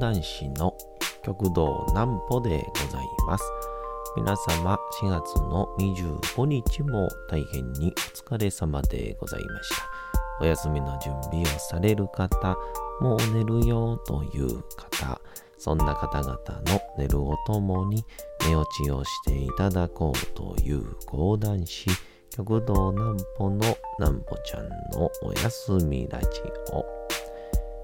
[0.00, 0.74] 講談師の
[1.22, 3.44] 極道南歩でございます。
[4.16, 9.84] 皆様4月の25日も大変にお疲れ様でございました。
[10.40, 12.56] お休みの準備をされる方、
[13.02, 15.20] もう寝るよという方、
[15.58, 18.02] そんな方々の寝るをともに
[18.48, 21.90] 寝落ちをしていただこうという講談師、
[22.34, 26.26] 極道南歩の南歩ちゃんのおやすみラジ
[26.72, 26.99] オ。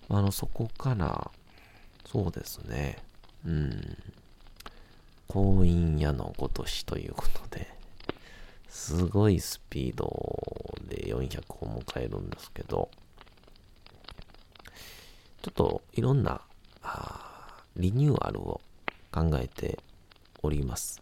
[0.08, 1.30] ど、あの、そこから、
[2.12, 2.98] そうですね、
[3.46, 3.96] うん、
[5.28, 7.66] 婚姻屋のごとしということで、
[8.68, 12.90] すごいスピードで400を迎えるんですけど、
[15.40, 16.42] ちょっといろんな
[17.78, 18.60] リニューアルを
[19.10, 19.78] 考えて
[20.42, 21.00] おります。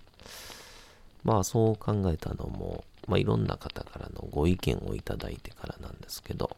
[1.25, 6.57] まあそう考えたのも、まあ、いろんな方からのご意見をいただいてからなんですけど、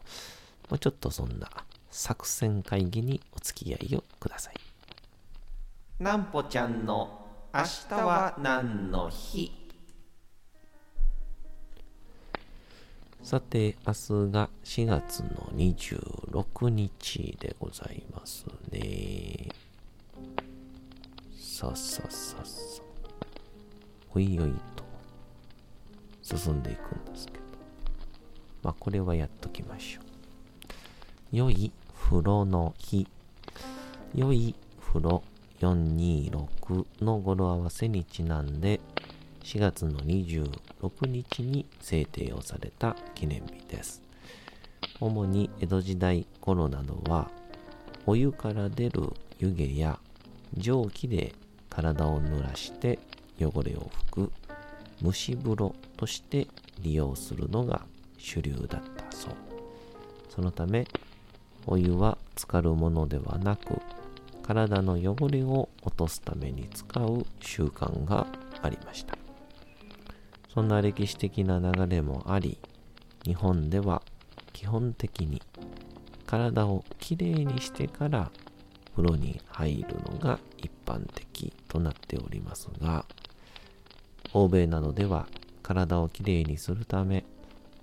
[0.69, 1.49] まあ、ちょっとそんな
[1.95, 4.55] 作戦会議にお付き合いをください。
[5.99, 9.51] なんぽちゃんの明日は何の日？
[13.21, 19.49] さて、明日が4月の26日でございますね。
[21.39, 23.25] さあさあさあさあ。
[24.15, 24.83] おいおいと。
[26.23, 27.39] 進んでいくんですけど。
[28.63, 30.03] まあ、これはやっときましょう。
[31.31, 31.71] 良い
[32.13, 33.07] 風呂の日。
[34.13, 35.23] 良い風呂
[35.61, 38.79] 426の語呂合わせにちなんで、
[39.43, 44.03] 4月の26日に制定をされた記念日です。
[44.99, 47.31] 主に江戸時代頃などは、
[48.05, 49.97] お湯から出る湯気や
[50.55, 51.33] 蒸気で
[51.67, 52.99] 体を濡らして
[53.39, 54.31] 汚れを拭く
[55.01, 56.47] 蒸し風呂として
[56.79, 57.81] 利用するのが
[58.19, 59.31] 主流だったそう。
[60.29, 60.85] そのため、
[61.65, 63.81] お湯は浸かるものではなく、
[64.43, 68.27] 体の汚れを落とすために使う習慣が
[68.61, 69.17] ありました。
[70.53, 72.57] そんな歴史的な流れもあり、
[73.25, 74.01] 日本では
[74.51, 75.41] 基本的に
[76.25, 78.31] 体をきれいにしてから
[78.95, 83.05] 風呂に入るのが一般的となっておりますが、
[84.33, 85.27] 欧米などでは
[85.61, 87.23] 体をきれいにするため、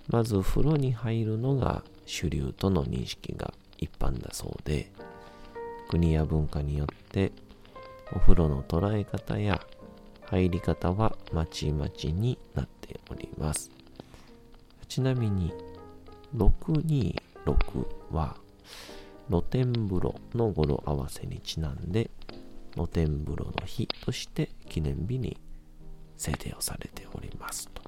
[0.08, 4.92] まず風呂に入るのが主流との認識が一般だそうで、
[5.88, 7.32] 国や文化によって
[8.14, 9.60] お風呂の捉え方や
[10.26, 13.70] 入り方はまちまちになっております。
[14.86, 15.52] ちなみに、
[16.36, 18.36] 626は
[19.28, 22.10] 露天風呂の語呂合わせにちなんで、
[22.74, 25.36] 露天風呂の日として記念日に
[26.16, 27.82] 制定をされておりますと。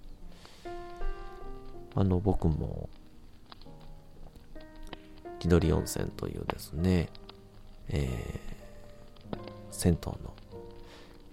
[1.94, 2.88] あの、僕も、
[5.42, 7.08] 千鳥温泉というですね、
[7.88, 9.36] えー、
[9.72, 10.34] 銭湯の、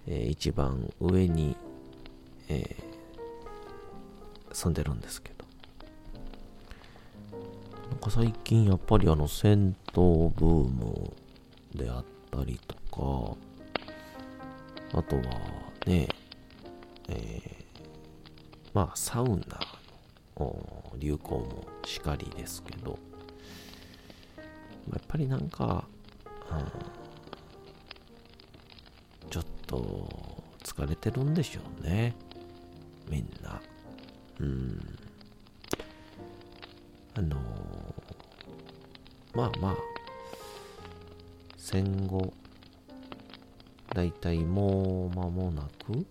[0.08, 1.56] えー、一番上に、
[2.48, 5.46] えー、住んでるんですけど、
[7.92, 11.14] なんか最近やっぱりあの銭湯ブーム
[11.76, 13.38] であったりとか、
[14.98, 15.22] あとは
[15.86, 16.08] ね、
[17.10, 17.44] えー、
[18.74, 19.38] まあ、サウナ
[20.36, 22.98] の流行もしかりですけど、
[24.94, 25.86] やっぱりなんか、
[26.52, 26.56] う
[29.28, 30.08] ん、ちょっと
[30.64, 32.16] 疲れてるんでしょうね。
[33.10, 33.62] みんな。
[34.40, 35.00] うん。
[37.16, 37.36] あの
[39.34, 39.76] まあまあ、
[41.58, 42.34] 戦後、
[43.94, 46.06] だいたいもう間もなく、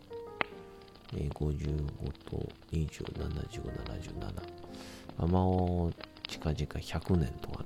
[1.16, 1.86] え55
[2.30, 4.58] と20、70、77。
[5.18, 5.94] まあ、もう
[6.28, 7.57] 近々100年とか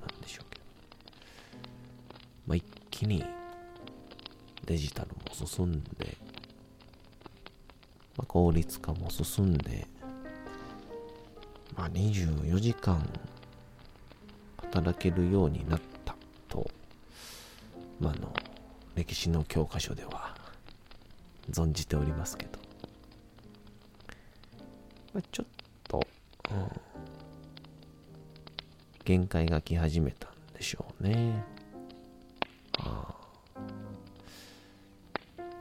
[3.03, 3.25] 気に
[4.65, 6.17] デジタルも進んで、
[8.17, 9.89] まあ、効率化も進んで、
[11.77, 13.05] まあ、24時間
[14.73, 16.15] 働けるようになった
[16.49, 16.71] と、
[17.99, 18.33] まあ、あの
[18.95, 20.37] 歴史の教科書では
[21.51, 22.61] 存じておりますけど、
[25.13, 25.47] まあ、ちょっ
[25.89, 26.07] と、
[26.53, 26.69] うん、
[29.05, 31.52] 限界が来始めたんでしょうね。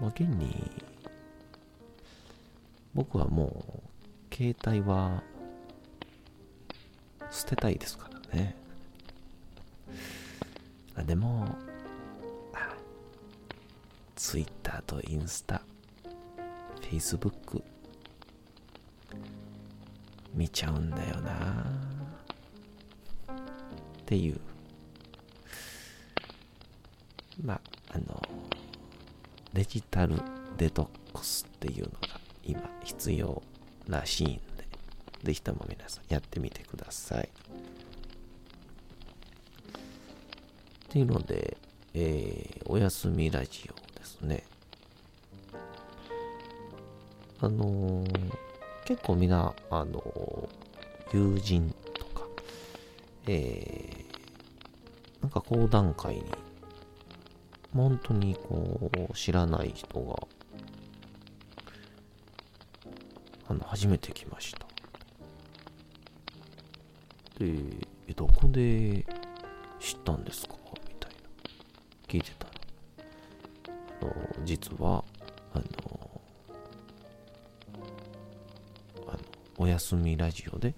[0.01, 0.71] まあ、現に
[2.95, 3.81] 僕はも
[4.31, 5.21] う携帯は
[7.29, 8.55] 捨てたいですからね。
[10.95, 11.45] あでも、
[12.53, 12.75] あ
[14.15, 15.61] Twitter とインスタ、
[16.81, 17.61] Facebook
[20.33, 21.65] 見ちゃうんだよな
[23.31, 24.39] っていう。
[27.43, 27.61] まあ、
[27.93, 28.21] あの、
[29.53, 30.15] デジタル
[30.57, 33.41] デトックスっていうのが今必要
[33.87, 34.41] らしいんで、
[35.23, 37.25] ぜひとも皆さんやってみてください。
[37.25, 37.27] っ
[40.89, 41.57] ていうので、
[41.93, 44.43] えーおやすみラジオですね。
[47.41, 48.31] あのー
[48.85, 50.47] 結構みんな、あのー
[51.13, 52.25] 友人とか、
[53.27, 56.23] えーなんか講談会に、
[57.73, 60.27] 本当にこう、知らない人が、
[63.47, 64.67] あの、初めて来ました。
[67.39, 67.55] で、
[68.07, 69.05] え、どこで
[69.79, 70.55] 知ったんですか？
[70.87, 71.17] みたいな。
[72.07, 72.51] 聞いてたら。
[74.01, 74.05] あ
[74.39, 75.03] の、実は、
[75.53, 76.21] あの、
[79.07, 79.19] あの、
[79.57, 80.73] おやすみラジオで、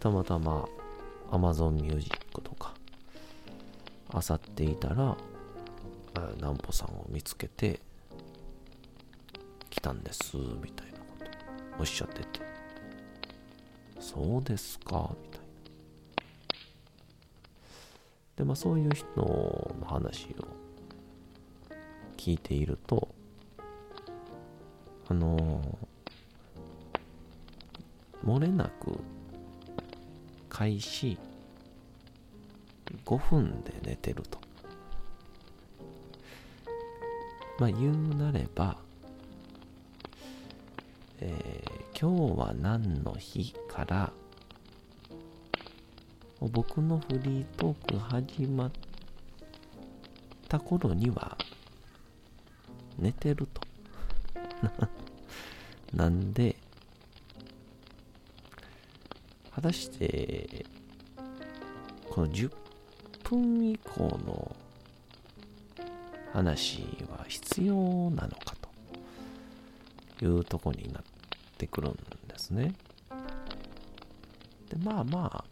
[0.00, 0.68] たまたま
[1.30, 2.16] Amazon Music、
[4.58, 5.16] ていたら、
[6.34, 7.80] 南穂さんを見つけて、
[9.70, 11.26] 来たんです、みたいなこと
[11.78, 12.40] おっしゃってて、
[14.00, 15.46] そうですか、みたいな。
[18.34, 20.48] で、まあそういう人の話を
[22.16, 23.14] 聞いていると、
[25.08, 25.78] あの
[28.26, 28.98] 漏れなく
[30.48, 31.16] 開始
[33.06, 34.47] 5分で寝てると。
[37.58, 38.76] まあ言うなれば、
[41.20, 44.12] えー今日は何の日から、
[46.40, 48.70] 僕のフリートーク始まっ
[50.48, 51.36] た頃には
[52.96, 53.60] 寝てると。
[55.92, 56.54] なんで、
[59.50, 60.66] 果たして、
[62.08, 62.52] この10
[63.24, 64.54] 分以降の
[66.32, 67.74] 話は必要
[68.10, 68.54] なのか
[70.18, 71.02] というとこになっ
[71.56, 71.98] てくるんで
[72.36, 72.74] すね。
[74.70, 75.44] で、まあまあ、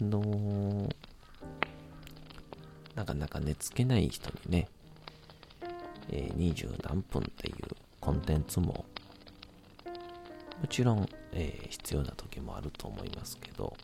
[0.00, 0.94] あのー
[2.96, 4.68] なかなか寝つけない人にね、
[6.10, 7.54] えー、20何分っていう
[8.00, 8.84] コンテンツも
[10.60, 13.74] もちろん、えー必要な時もあると思いますけど、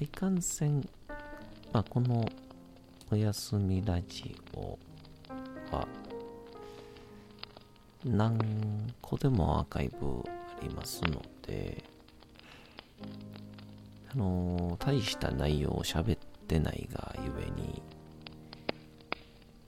[0.00, 0.88] いかんせん、
[1.72, 2.26] まあ、この
[3.12, 4.78] おやすみラジオ
[5.72, 5.88] は
[8.04, 8.38] 何
[9.02, 11.82] 個でもアーカイブありますので、
[14.14, 17.82] あの大した内容を喋ってないがゆえに、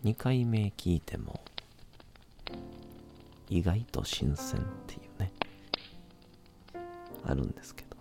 [0.04, 1.40] 2回目聞いても、
[3.50, 5.32] 意外と新鮮っていうね、
[7.24, 7.91] あるんですけど。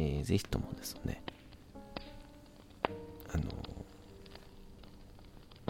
[0.00, 1.20] えーぜひともですね、
[3.34, 3.42] あの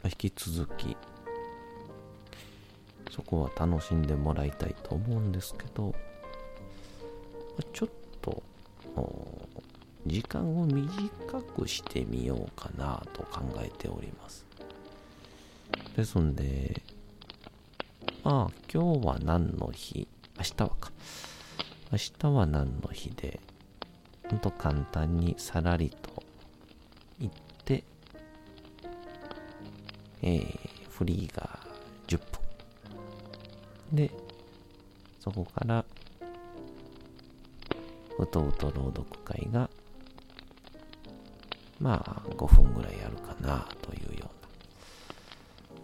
[0.05, 0.99] 引き続き、
[3.11, 5.95] そこは楽しんでもらいたいと思うんですけど、
[7.73, 7.89] ちょっ
[8.21, 8.43] と、
[10.05, 10.91] 時間を短
[11.57, 14.45] くしてみようかなと考えております。
[15.97, 16.83] ですんで、
[18.25, 20.07] まあ、今日は何の日
[20.37, 20.93] 明日はか。
[21.91, 23.41] 明日は何の日で、
[24.31, 26.23] ほんと簡単にさらりと
[27.19, 27.33] 言っ
[27.65, 27.85] て、
[30.23, 31.61] えーフリーが
[32.09, 32.27] 10分。
[33.93, 34.11] で、
[35.21, 35.85] そこから、
[38.19, 39.71] うとうと朗読会が、
[41.81, 44.29] まあ、5分ぐらいやるかなというよ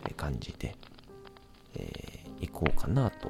[0.01, 0.75] うな感じで、
[1.77, 3.29] えー、行こうかなと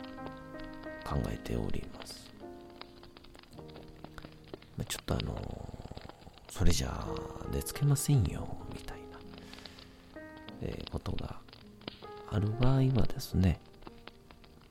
[1.05, 2.24] 考えております。
[4.87, 5.37] ちょっとあの、
[6.51, 9.19] それじゃあ、出つけませんよ、みたいな、
[10.63, 11.37] えー、ことが
[12.31, 13.61] ある場合はですね、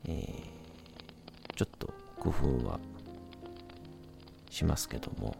[0.05, 2.79] えー、ちょっと工夫は
[4.50, 5.36] しますけども、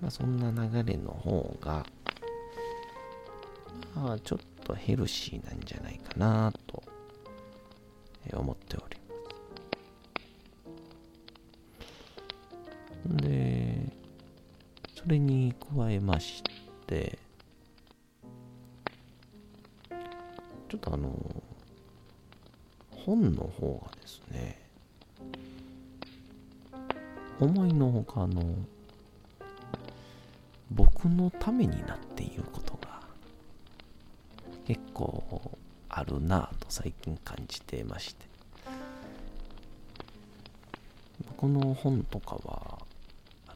[0.00, 1.86] まあ、そんな流れの方が、
[3.94, 6.82] まあ、ちょっとヘルシーなんじゃないかなと
[8.32, 8.53] 思
[28.14, 28.42] 思いのほかの
[30.70, 33.00] 僕のためになっていることが
[34.66, 38.24] 結構あるなぁと最近感じてまして。
[41.36, 42.78] この本とかは、
[43.46, 43.54] ま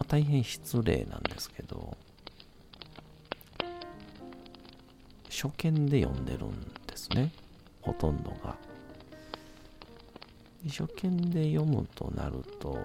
[0.00, 1.96] あ、大変失礼なんですけど
[5.28, 6.50] 初見で読んでるん
[6.86, 7.30] ですね。
[7.80, 8.56] ほとんどが。
[10.68, 12.78] 初見で読むとなると、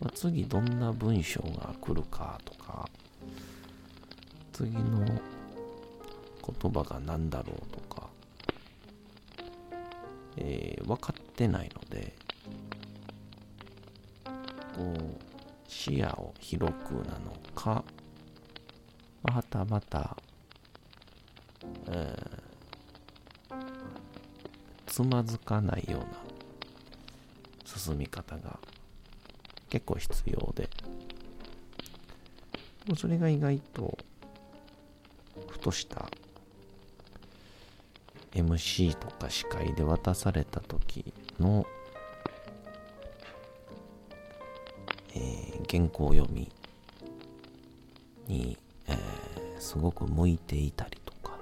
[0.00, 2.88] まあ、次どんな文章が来るかとか
[4.52, 5.04] 次の
[6.60, 8.08] 言葉が何だろうとか、
[10.36, 12.14] えー、分かってないので
[14.76, 17.82] こう視野を広くなのか
[19.22, 20.16] またまた、
[21.88, 23.54] えー、
[24.86, 26.06] つまずかないような
[27.64, 28.58] 進み方が
[29.68, 30.68] 結構必要で。
[32.94, 33.98] それが意外と
[35.48, 36.08] ふとした
[38.32, 41.66] MC とか司会で渡された時の、
[45.14, 46.52] えー、原稿読み
[48.28, 48.56] に、
[48.86, 51.38] えー、すごく向いていたりとか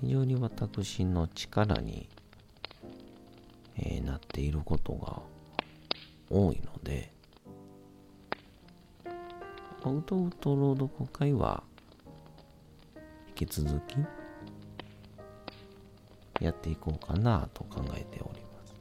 [0.00, 2.08] 非常に私の力に、
[3.78, 5.29] えー、なっていることが
[6.30, 7.12] 多いので
[10.00, 11.62] うとうと朗読会は
[13.28, 13.96] 引き続き
[16.40, 18.74] やっていこうかなと考えております。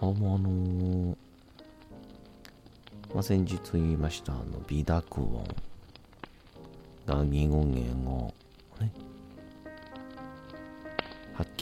[0.00, 1.16] あ、もうあのー、
[3.14, 5.46] まあ、先日言いました、あの、微濁音
[7.06, 8.34] が疑問言を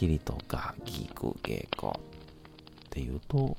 [0.03, 3.55] きりとガギグゲコっていうと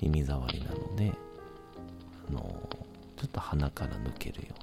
[0.00, 1.12] 耳障りなので、
[2.30, 2.40] あの、
[3.14, 4.54] ちょっと鼻から抜けるよ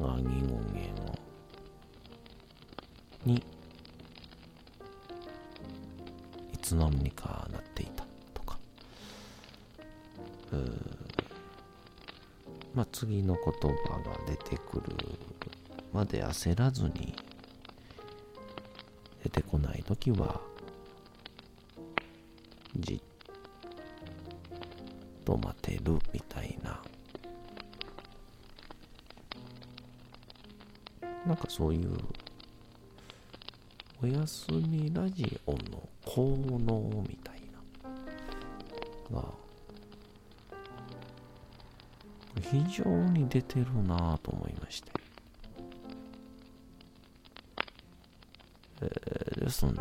[0.00, 1.18] うなが疑問源を
[3.24, 3.36] に
[6.52, 8.58] いつの間にかなっていたとか
[12.74, 14.96] まあ次の言葉が出てくる
[15.92, 17.15] まで焦らずに
[19.26, 20.40] 出てこない時は
[22.78, 23.00] じっ
[25.24, 26.80] と待てるみたいな。
[31.26, 31.90] なんかそういう
[34.00, 35.58] おやすみラジオの
[36.04, 37.42] 効能みたい
[39.10, 39.18] な。
[39.20, 39.24] が
[42.40, 44.92] 非常に出てるなぁと思いまして、
[49.46, 49.80] ですんで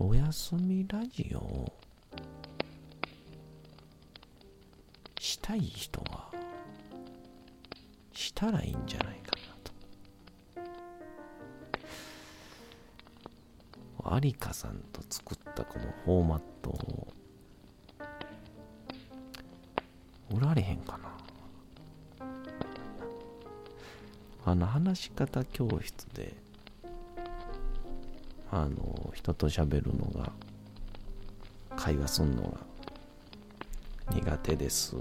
[0.00, 1.72] おやすみラジオを
[5.20, 6.28] したい人は
[8.12, 9.30] したらいいんじゃないか
[14.02, 14.26] なと。
[14.26, 17.06] 有香さんと作ったこのフォーマットを
[20.32, 21.16] 売られへんかな。
[24.44, 26.41] あの話し方教室で
[28.54, 30.30] あの人と喋るのが
[31.74, 32.58] 会話すんのが
[34.14, 34.94] 苦手です。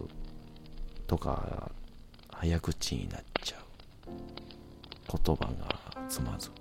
[1.05, 1.69] とか
[2.31, 3.61] 早口になっちゃう。
[5.25, 6.53] 言葉がつまずく。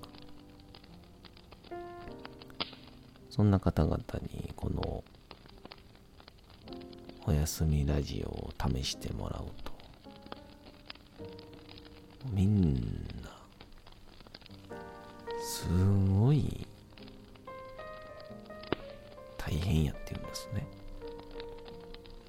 [3.30, 3.96] そんな方々
[4.32, 5.04] にこの
[7.24, 9.72] おやすみラジオを試してもらうと
[12.32, 12.74] みん
[13.22, 13.30] な
[15.40, 15.68] す
[16.08, 16.66] ごい
[19.70, 20.66] 変やって言うんですね。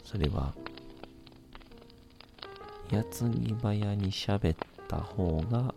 [0.06, 0.54] それは
[2.92, 4.58] 矢継ぎ早に喋っ
[4.88, 5.74] た方が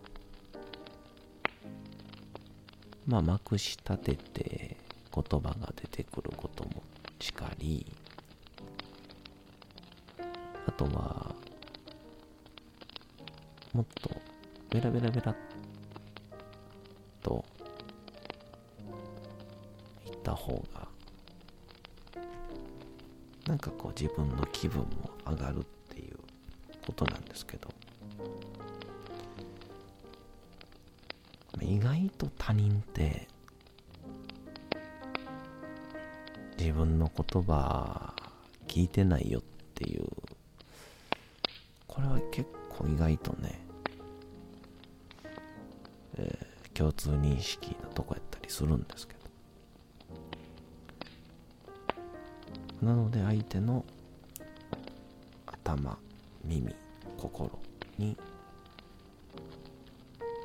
[3.06, 4.76] まあまくし立てて
[5.14, 6.83] 言葉が出てくることも
[7.21, 7.87] しかり
[10.66, 11.35] あとは
[13.73, 14.11] もっと
[14.71, 15.37] ベラベラベラっ
[17.23, 17.44] と
[20.06, 20.94] 言った方が
[23.64, 24.88] かこう自分の気分も
[25.26, 26.18] 上がるっていう
[26.85, 27.68] ことなんですけど。
[31.62, 33.26] 意外と他人って
[36.59, 38.12] 自分の言葉
[38.68, 39.42] 聞いてないよっ
[39.75, 40.04] ていう
[41.87, 43.64] これは結構意外とね、
[46.18, 49.24] えー、共通認識のとこやったりするんですけど。
[52.83, 53.85] なので相手の
[55.47, 55.99] 頭
[56.45, 56.75] 耳
[57.16, 57.50] 心
[57.99, 58.16] に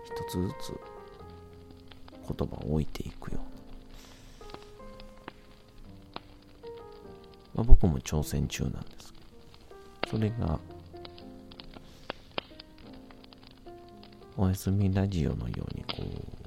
[0.05, 0.73] 一つずつ
[2.37, 3.39] 言葉を置いていくよ
[6.63, 6.73] うな、
[7.55, 9.13] まあ、僕も挑戦中なんです
[10.09, 10.59] それが
[14.37, 16.39] おやすみラジオのようにこう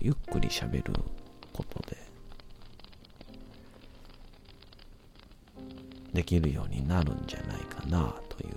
[0.00, 0.92] ゆっくり喋る
[1.52, 2.01] ことで
[6.22, 8.56] できるようになるんじゃないかなというよ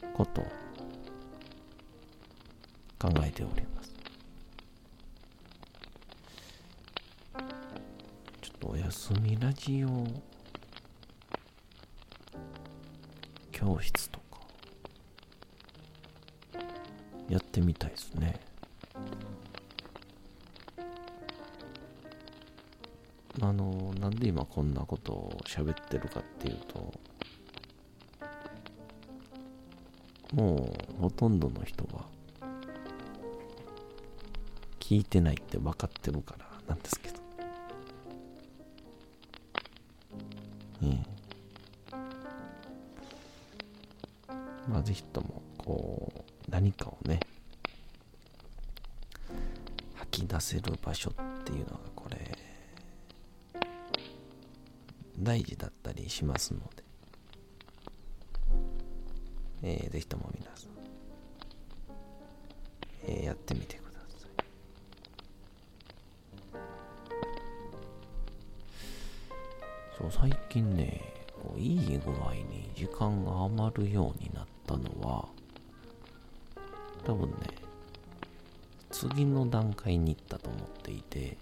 [0.00, 0.44] うなことを
[3.00, 3.92] 考えております。
[8.40, 10.06] ちょっとおやすみラジオ
[13.50, 14.38] 教室とか
[17.28, 18.38] やってみたいですね。
[23.40, 26.92] あのなんで今こんなことを喋ってるかっていうと
[30.34, 32.04] もうほとんどの人は
[34.78, 37.14] 聞いてないって分かってるからなんですけど。
[40.82, 41.06] うん。
[44.68, 47.20] まあ、ぜひとも、こう、何かをね、
[49.94, 51.14] 吐き出せる場所っ
[51.44, 51.93] ていうのが、
[55.24, 56.84] 大事だったりしますので、
[59.62, 60.70] えー、ぜひとも皆さん、
[63.06, 64.30] えー、やってみてください。
[69.98, 71.00] そう最近ね
[71.42, 75.26] こういい具合に時間が余るようになったのは
[77.04, 77.36] 多分ね
[78.90, 81.36] 次の段階に行ったと思っていて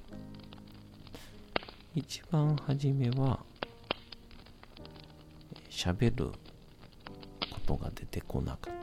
[1.95, 3.41] 一番初めは
[5.83, 8.75] 喋ることが出てこなかっ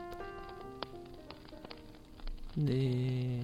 [2.58, 2.62] た。
[2.62, 3.40] で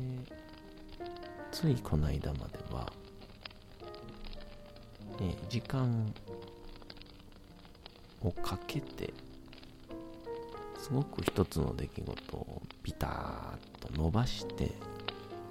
[1.51, 2.93] ついこの間までは
[5.23, 6.13] え時間
[8.21, 9.15] をかけて
[10.79, 13.11] すごく一つの出来事をビター
[13.87, 14.71] ッと伸ばして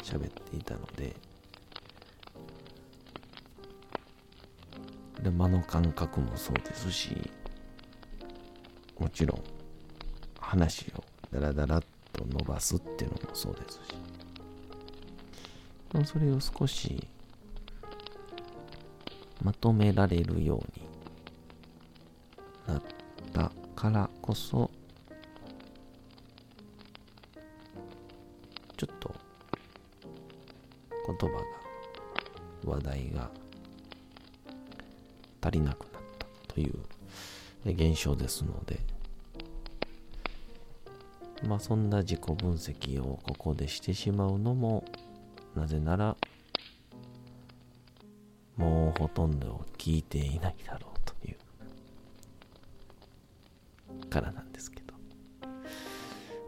[0.04, 1.16] 喋っていたので
[5.24, 7.32] で間の感覚もそうですし
[9.00, 9.42] もちろん
[10.40, 14.16] 話をダラダラっと伸ばすっていうのもそうですし。
[16.04, 17.08] それを少し
[19.42, 22.84] まとめられるようになっ
[23.32, 24.70] たからこそ
[28.76, 29.16] ちょっと
[31.20, 31.44] 言葉が
[32.66, 33.30] 話題が
[35.42, 36.80] 足りなくなったという
[37.66, 38.80] 現象ですので
[41.44, 44.84] まあそんな自己分析をここでしてしまうのも
[45.56, 46.16] なぜなら
[48.56, 51.36] もうほとんど聞いていないだろうとい
[54.04, 54.94] うからなんですけど、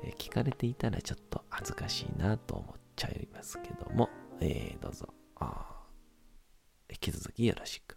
[0.04, 5.08] え聞かれていたらちょっと恥ずかしいなと思っちゃいますけども、えー、どうぞ
[6.89, 7.96] 引き続きよろしく。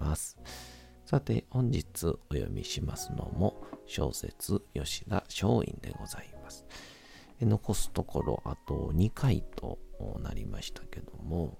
[0.00, 0.38] ます。
[1.04, 6.64] さて、本日お読みしますのも小説吉田松陰でございます。
[7.40, 9.78] 残すところあと2回と
[10.20, 11.58] なりましたけども、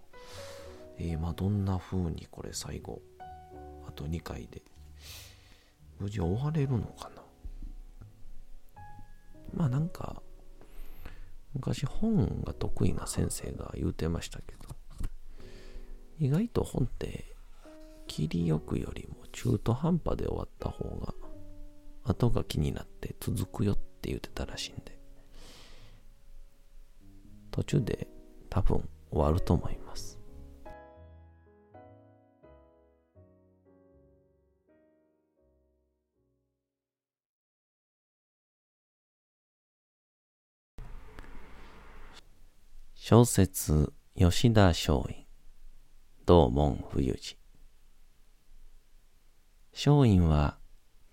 [0.98, 3.00] えー、まあどんな風にこれ最後、
[3.86, 4.62] あと2回で
[5.98, 7.22] 無事終われるのかな？
[9.54, 10.22] まあなんか、
[11.54, 14.68] 昔本が得意な先生が言うてましたけど、
[16.18, 17.29] 意外と本って
[18.10, 21.14] 切りよくよりも中途半端で終わった方が
[22.02, 24.98] 後が気になって続くよって言ってたらしいんで。
[27.52, 28.08] 途中で
[28.48, 30.18] 多分終わると思います。
[42.96, 45.26] 小説吉田松陰。
[46.26, 47.39] 道門冬治
[49.72, 50.58] 松陰は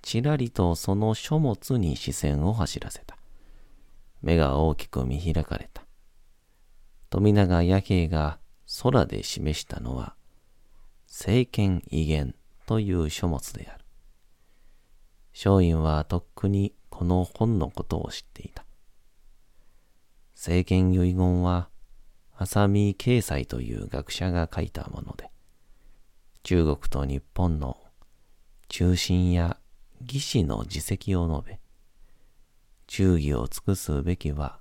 [0.01, 3.17] ちらりとその書物に視線を走らせた。
[4.21, 5.83] 目が大きく見開かれた。
[7.09, 8.39] 富永弥平が
[8.83, 10.15] 空で示したのは、
[11.07, 13.85] 政権威厳という書物である。
[15.33, 18.65] 松陰はとっくにこの本のことを知っていた。
[20.35, 21.69] 政権遺言は、
[22.35, 25.31] 浅見慶斎という学者が書いたもので、
[26.43, 27.77] 中国と日本の
[28.69, 29.57] 中心や
[30.01, 31.59] 義士の自責を述べ、
[32.87, 34.59] 忠義を尽くすべきは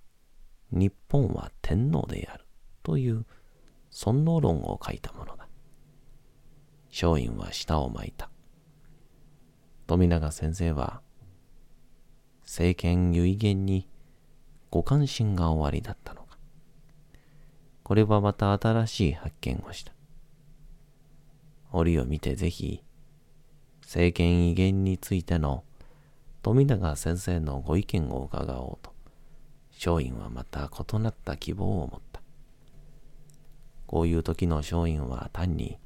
[0.71, 2.45] 日本は天皇である
[2.83, 3.25] という
[3.91, 5.49] 尊王論を書いたものだ。
[6.89, 8.31] 松陰は舌を巻いた。
[9.87, 11.03] 富永先生は
[12.43, 13.89] 政権遺言に
[14.71, 16.39] ご関心が終わりだったのか。
[17.83, 19.93] これはまた新しい発見をした。
[21.73, 22.83] 折を見てぜひ
[23.87, 25.63] 政権威厳についての
[26.43, 28.93] 富永先生のご意見を伺おうと、
[29.71, 32.21] 松陰はまた異なった希望を持った。
[33.87, 35.79] こういう時の松陰は単に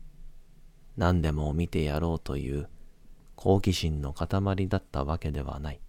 [0.96, 2.70] 何でも見てやろうという
[3.36, 5.80] 好奇心の塊だったわけではない。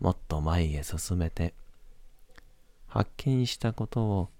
[0.00, 1.52] もっと前へ進めて、
[2.86, 4.30] 発見したことを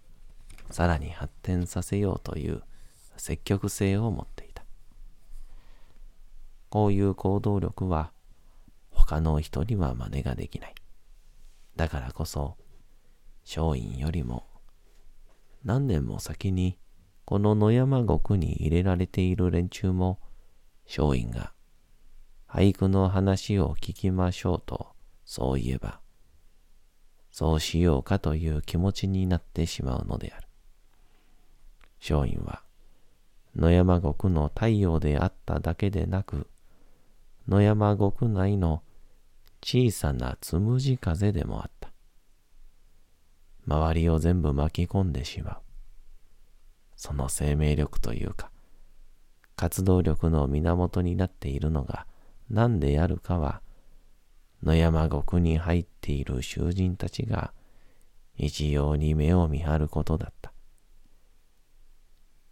[0.70, 2.62] さらに発展させようという
[3.18, 4.43] 積極性を持って
[6.74, 8.10] こういう行動力は
[8.90, 10.74] 他の人には真似ができない。
[11.76, 12.56] だからこそ、
[13.44, 14.44] 松陰よりも
[15.64, 16.76] 何年も先に
[17.26, 20.18] この野山国に入れられている連中も
[20.84, 21.52] 松陰が
[22.48, 26.00] 俳句の話を聞きましょうとそう言えば
[27.30, 30.48] そうしようかという気持ちになってしまうのである。
[32.00, 32.64] 松陰は
[33.54, 36.48] 野山国の太陽であっただけでなく
[37.46, 38.82] 野山国内の
[39.62, 41.92] 小さなつむじ風でもあった。
[43.66, 45.56] 周りを全部巻き込んでしまう。
[46.96, 48.50] その生命力というか、
[49.56, 52.06] 活動力の源になっているのが
[52.50, 53.62] 何であるかは、
[54.62, 57.52] 野山国に入っている囚人たちが
[58.36, 60.52] 一様に目を見張ることだった。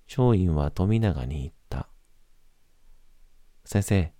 [0.06, 1.88] 松陰は富永に言った。
[3.64, 4.12] 先生、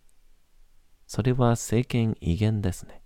[1.13, 3.03] それは政権威厳ですね。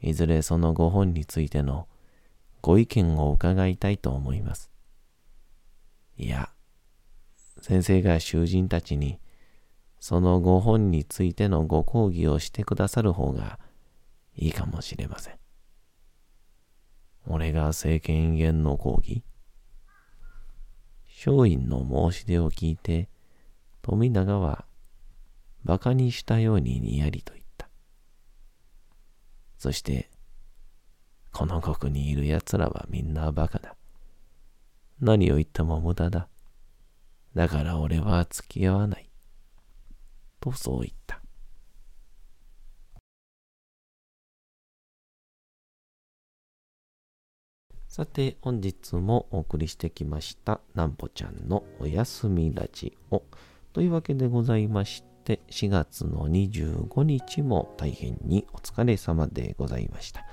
[0.00, 1.88] いずれそのご本についての
[2.62, 4.70] ご意見を伺いたいと思います。
[6.16, 6.48] いや、
[7.60, 9.20] 先生が囚人たちに
[10.00, 13.58] そのご本についてのご講義をしてくださる方が
[14.34, 15.34] いいかもしれません。
[17.26, 19.22] 俺が政権威厳の講義
[21.26, 23.10] 松陰の申し出を聞いて
[23.82, 24.64] 富永は
[25.64, 27.68] 馬鹿にしたようににやりと言った。
[29.56, 30.10] そして、
[31.32, 33.76] この国にいる奴らはみんな馬鹿だ。
[35.00, 36.28] 何を言っても無駄だ。
[37.34, 39.10] だから俺は付き合わない。
[40.38, 41.20] とそう言った。
[47.88, 53.22] さて、本日もお送りしてきました、なんぽちゃんのおやすみラジオ。
[53.72, 60.26] というわけでございましてして、4月の25日も大変にお疲れ様でございました。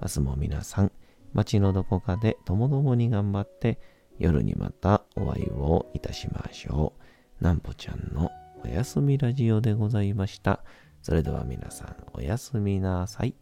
[0.00, 0.92] 明日も皆さん、
[1.32, 3.80] 街のどこかでともどもに頑張って、
[4.18, 6.92] 夜にまたお会いをいたしましょ
[7.40, 7.44] う。
[7.44, 8.30] なんぽちゃんの
[8.64, 10.62] おやすみラジオでございました。
[11.02, 13.34] それでは皆さんおやすみなさい。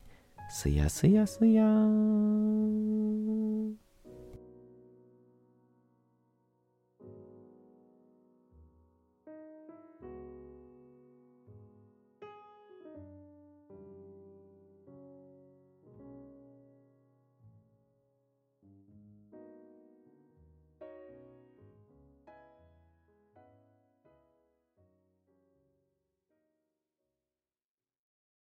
[0.51, 3.84] すやすやすやーん。